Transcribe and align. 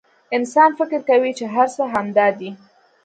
انسان 0.37 0.69
فکر 0.79 0.99
کوي 1.09 1.31
چې 1.39 1.45
هر 1.53 1.67
څه 1.75 1.83
همدا 1.93 2.27
دي. 2.39 2.49